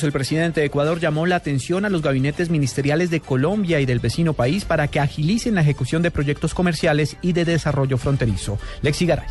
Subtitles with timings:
[0.00, 4.00] El presidente de Ecuador llamó la atención a los gabinetes ministeriales de Colombia y del
[4.00, 8.58] vecino país para que agilicen la ejecución de proyectos comerciales y de desarrollo fronterizo.
[8.80, 9.28] Lexi Garay.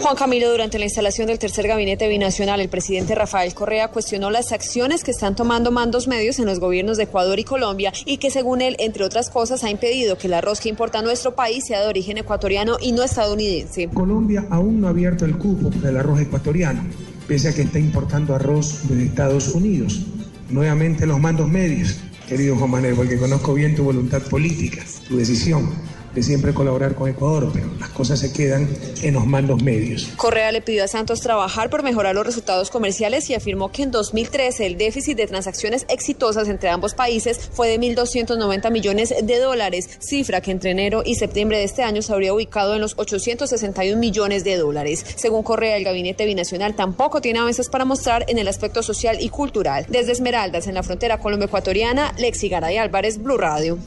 [0.00, 4.50] Juan Camilo, durante la instalación del tercer gabinete binacional, el presidente Rafael Correa cuestionó las
[4.50, 8.30] acciones que están tomando mandos medios en los gobiernos de Ecuador y Colombia y que
[8.30, 11.82] según él, entre otras cosas, ha impedido que el arroz que importa nuestro país sea
[11.82, 13.88] de origen ecuatoriano y no estadounidense.
[13.88, 16.82] Colombia aún no ha abierto el cupo del arroz ecuatoriano,
[17.26, 20.02] pese a que está importando arroz de Estados Unidos.
[20.50, 21.98] Nuevamente los mandos medios,
[22.28, 25.70] querido Juan Manuel, porque conozco bien tu voluntad política, tu decisión
[26.14, 28.68] de siempre colaborar con Ecuador, pero cosas se quedan
[29.02, 30.08] en los mandos medios.
[30.16, 33.90] Correa le pidió a Santos trabajar por mejorar los resultados comerciales y afirmó que en
[33.90, 39.88] 2013 el déficit de transacciones exitosas entre ambos países fue de 1.290 millones de dólares,
[40.00, 43.98] cifra que entre enero y septiembre de este año se habría ubicado en los 861
[43.98, 45.04] millones de dólares.
[45.16, 49.30] Según Correa, el gabinete binacional tampoco tiene avances para mostrar en el aspecto social y
[49.30, 49.86] cultural.
[49.88, 53.78] Desde Esmeraldas, en la frontera colombo-ecuatoriana, Lexi Garay Álvarez, Blue Radio.